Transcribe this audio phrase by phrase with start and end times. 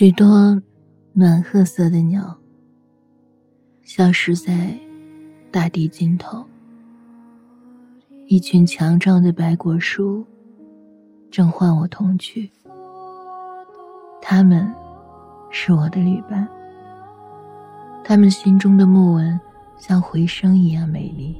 [0.00, 0.56] 许多
[1.12, 2.32] 暖褐色的鸟
[3.82, 4.78] 消失在
[5.50, 6.44] 大地尽头，
[8.28, 10.24] 一群强壮的白果树
[11.32, 12.48] 正唤我同去。
[14.22, 14.72] 他们
[15.50, 16.46] 是我的旅伴，
[18.04, 19.40] 他们心中的木纹
[19.78, 21.36] 像回声一样美丽。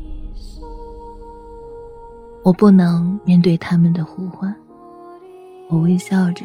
[2.43, 4.53] 我不能面对他们的呼唤，
[5.71, 6.45] 我微笑着。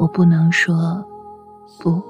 [0.00, 1.04] 我不能说
[1.78, 2.02] 不。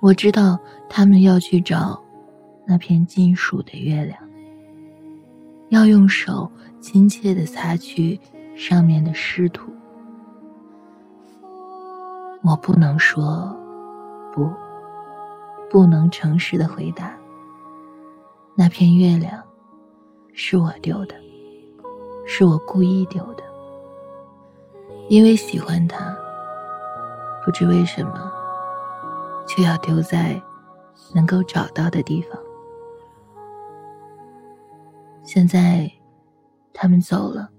[0.00, 1.98] 我知道他们要去找
[2.66, 4.20] 那片金属的月亮，
[5.70, 8.20] 要用手亲切的擦去
[8.54, 9.72] 上面的湿土。
[12.42, 13.56] 我不能说
[14.30, 14.46] 不，
[15.70, 17.16] 不能诚实的回答。
[18.54, 19.42] 那片月亮
[20.34, 21.14] 是我丢的，
[22.26, 23.49] 是我故意丢的。
[25.10, 26.16] 因为喜欢他，
[27.44, 28.30] 不知为什么，
[29.44, 30.40] 却要丢在
[31.12, 32.40] 能够找到的地方。
[35.24, 35.90] 现在，
[36.72, 37.50] 他们走了，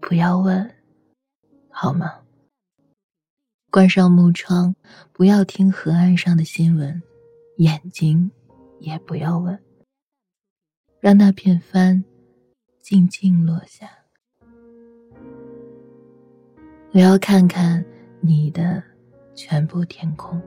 [0.00, 0.72] 不要问，
[1.68, 2.20] 好吗？
[3.68, 4.76] 关上木窗，
[5.12, 7.02] 不要听河岸上的新闻，
[7.56, 8.30] 眼睛
[8.78, 9.60] 也不要问，
[11.00, 12.04] 让那片帆
[12.80, 13.90] 静静落下。
[16.94, 17.82] 我要看看
[18.20, 18.82] 你的
[19.34, 20.38] 全部天空。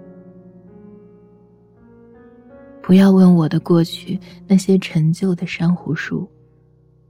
[2.83, 6.29] 不要问我的过去，那些陈旧的珊瑚树，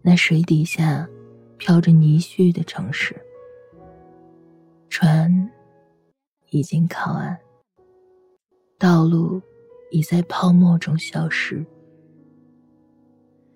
[0.01, 1.05] 那水底下
[1.57, 3.13] 飘着泥絮的城市。
[4.87, 5.51] 船
[6.51, 7.37] 已经靠岸，
[8.79, 9.41] 道路
[9.91, 11.65] 已在泡沫中消失。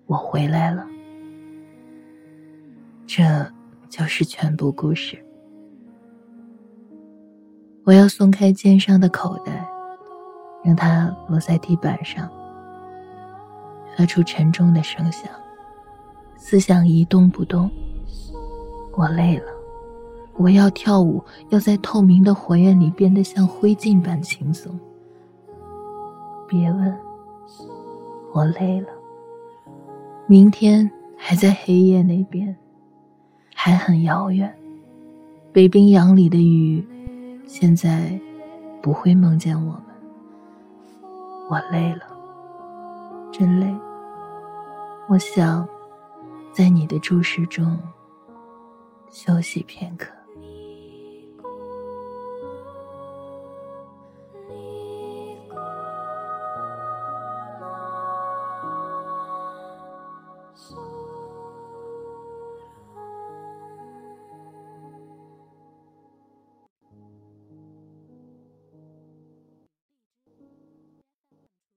[0.04, 0.86] 我回来了，
[3.06, 3.22] 这
[3.88, 5.18] 就是全部故事。
[7.90, 9.68] 我要松开肩上的口袋，
[10.62, 12.30] 让它落在地板上，
[13.96, 15.28] 发出沉重的声响。
[16.36, 17.68] 思想一动不动。
[18.92, 19.46] 我累了，
[20.36, 24.72] 我要跳舞，要在透明的火焰里变得像灰烬般轻松。
[26.48, 26.96] 别问，
[28.32, 28.88] 我累了。
[30.28, 32.56] 明天还在黑夜那边，
[33.52, 34.54] 还很遥远。
[35.52, 36.86] 北冰洋里的雨。
[37.52, 38.16] 现在
[38.80, 39.82] 不会梦见我们。
[41.48, 42.04] 我累了，
[43.32, 43.66] 真累。
[45.08, 45.68] 我想
[46.52, 47.76] 在你的注视中
[49.10, 50.12] 休息片刻。